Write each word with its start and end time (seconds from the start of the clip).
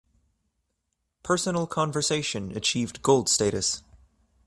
"Personal 1.21 1.67
Conversation" 1.67 2.57
achieved 2.57 3.03
gold 3.03 3.29
status. 3.29 3.83